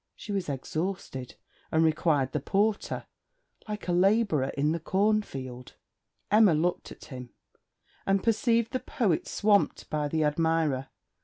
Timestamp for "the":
2.31-2.39, 4.71-4.79, 8.71-8.79, 10.07-10.23